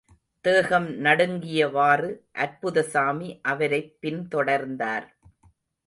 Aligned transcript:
தேகம் 0.45 0.87
நடுங்கியவாறு, 1.03 2.09
அற்புதசாமி 2.33 3.39
அவரைப்பின் 3.47 4.21
தொடர்ந்தார். 4.35 5.07